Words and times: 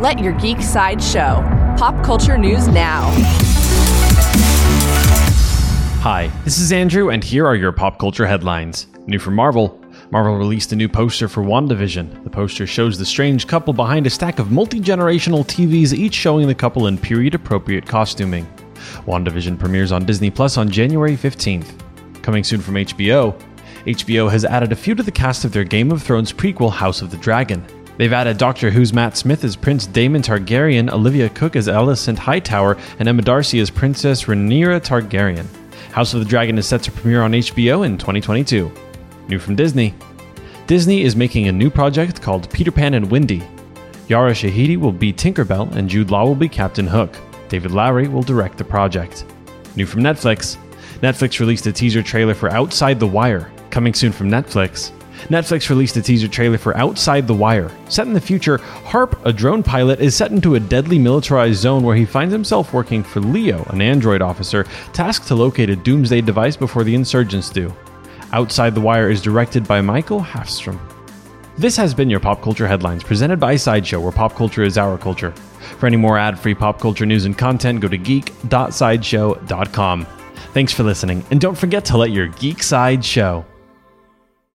Let 0.00 0.18
your 0.18 0.32
geek 0.32 0.62
side 0.62 1.02
show. 1.02 1.44
Pop 1.76 2.02
culture 2.02 2.38
news 2.38 2.66
now. 2.68 3.10
Hi, 6.00 6.32
this 6.42 6.58
is 6.58 6.72
Andrew, 6.72 7.10
and 7.10 7.22
here 7.22 7.46
are 7.46 7.54
your 7.54 7.70
pop 7.70 7.98
culture 7.98 8.26
headlines. 8.26 8.86
New 9.06 9.18
from 9.18 9.34
Marvel. 9.34 9.78
Marvel 10.10 10.38
released 10.38 10.72
a 10.72 10.76
new 10.76 10.88
poster 10.88 11.28
for 11.28 11.42
WandaVision. 11.42 12.24
The 12.24 12.30
poster 12.30 12.66
shows 12.66 12.96
the 12.96 13.04
strange 13.04 13.46
couple 13.46 13.74
behind 13.74 14.06
a 14.06 14.10
stack 14.10 14.38
of 14.38 14.50
multi 14.50 14.80
generational 14.80 15.44
TVs, 15.44 15.92
each 15.92 16.14
showing 16.14 16.46
the 16.46 16.54
couple 16.54 16.86
in 16.86 16.96
period 16.96 17.34
appropriate 17.34 17.84
costuming. 17.84 18.46
WandaVision 19.04 19.58
premieres 19.58 19.92
on 19.92 20.06
Disney 20.06 20.30
Plus 20.30 20.56
on 20.56 20.70
January 20.70 21.14
15th. 21.14 21.78
Coming 22.22 22.42
soon 22.42 22.62
from 22.62 22.76
HBO, 22.76 23.38
HBO 23.84 24.30
has 24.30 24.46
added 24.46 24.72
a 24.72 24.76
few 24.76 24.94
to 24.94 25.02
the 25.02 25.12
cast 25.12 25.44
of 25.44 25.52
their 25.52 25.64
Game 25.64 25.92
of 25.92 26.02
Thrones 26.02 26.32
prequel, 26.32 26.72
House 26.72 27.02
of 27.02 27.10
the 27.10 27.18
Dragon. 27.18 27.62
They've 27.96 28.12
added 28.12 28.38
Doctor 28.38 28.70
Who's 28.70 28.92
Matt 28.92 29.16
Smith 29.16 29.44
as 29.44 29.56
Prince 29.56 29.86
Daemon 29.86 30.22
Targaryen, 30.22 30.90
Olivia 30.90 31.28
Cooke 31.28 31.56
as 31.56 31.68
Alicent 31.68 32.18
Hightower, 32.18 32.78
and 32.98 33.08
Emma 33.08 33.22
D'Arcy 33.22 33.60
as 33.60 33.70
Princess 33.70 34.24
Rhaenyra 34.24 34.80
Targaryen. 34.80 35.46
House 35.92 36.14
of 36.14 36.20
the 36.20 36.26
Dragon 36.26 36.56
is 36.56 36.66
set 36.66 36.82
to 36.84 36.92
premiere 36.92 37.22
on 37.22 37.32
HBO 37.32 37.84
in 37.84 37.98
2022. 37.98 38.70
New 39.28 39.38
from 39.38 39.56
Disney. 39.56 39.94
Disney 40.66 41.02
is 41.02 41.16
making 41.16 41.48
a 41.48 41.52
new 41.52 41.68
project 41.68 42.22
called 42.22 42.50
Peter 42.52 42.70
Pan 42.70 42.94
and 42.94 43.10
Wendy. 43.10 43.42
Yara 44.08 44.32
Shahidi 44.32 44.76
will 44.76 44.92
be 44.92 45.12
Tinkerbell 45.12 45.74
and 45.74 45.88
Jude 45.88 46.10
Law 46.10 46.24
will 46.24 46.34
be 46.34 46.48
Captain 46.48 46.86
Hook. 46.86 47.16
David 47.48 47.72
Lowery 47.72 48.08
will 48.08 48.22
direct 48.22 48.56
the 48.56 48.64
project. 48.64 49.24
New 49.76 49.86
from 49.86 50.02
Netflix. 50.02 50.56
Netflix 51.00 51.40
released 51.40 51.66
a 51.66 51.72
teaser 51.72 52.02
trailer 52.02 52.34
for 52.34 52.50
Outside 52.50 53.00
the 53.00 53.06
Wire. 53.06 53.50
Coming 53.70 53.94
soon 53.94 54.12
from 54.12 54.28
Netflix. 54.28 54.92
Netflix 55.28 55.68
released 55.68 55.96
a 55.96 56.02
teaser 56.02 56.28
trailer 56.28 56.58
for 56.58 56.76
Outside 56.76 57.26
the 57.26 57.34
Wire. 57.34 57.70
Set 57.88 58.06
in 58.06 58.12
the 58.12 58.20
future, 58.20 58.58
Harp, 58.58 59.20
a 59.24 59.32
drone 59.32 59.62
pilot, 59.62 60.00
is 60.00 60.16
set 60.16 60.30
into 60.30 60.54
a 60.54 60.60
deadly 60.60 60.98
militarized 60.98 61.60
zone 61.60 61.82
where 61.82 61.96
he 61.96 62.04
finds 62.04 62.32
himself 62.32 62.72
working 62.72 63.02
for 63.02 63.20
Leo, 63.20 63.64
an 63.70 63.80
android 63.80 64.22
officer, 64.22 64.64
tasked 64.92 65.26
to 65.28 65.34
locate 65.34 65.70
a 65.70 65.76
doomsday 65.76 66.20
device 66.20 66.56
before 66.56 66.84
the 66.84 66.94
insurgents 66.94 67.50
do. 67.50 67.74
Outside 68.32 68.74
the 68.74 68.80
Wire 68.80 69.10
is 69.10 69.20
directed 69.20 69.66
by 69.66 69.80
Michael 69.80 70.20
Hafstrom. 70.20 70.78
This 71.58 71.76
has 71.76 71.92
been 71.92 72.08
your 72.08 72.20
Pop 72.20 72.42
Culture 72.42 72.66
Headlines, 72.66 73.04
presented 73.04 73.38
by 73.38 73.56
Sideshow, 73.56 74.00
where 74.00 74.12
pop 74.12 74.34
culture 74.34 74.62
is 74.62 74.78
our 74.78 74.96
culture. 74.96 75.32
For 75.78 75.86
any 75.86 75.98
more 75.98 76.16
ad 76.16 76.38
free 76.38 76.54
pop 76.54 76.80
culture 76.80 77.04
news 77.04 77.26
and 77.26 77.36
content, 77.36 77.80
go 77.80 77.88
to 77.88 77.98
geek.sideshow.com. 77.98 80.06
Thanks 80.54 80.72
for 80.72 80.84
listening, 80.84 81.22
and 81.30 81.38
don't 81.40 81.58
forget 81.58 81.84
to 81.86 81.96
let 81.98 82.12
your 82.12 82.28
geek 82.28 82.62
side 82.62 83.04
show. 83.04 83.44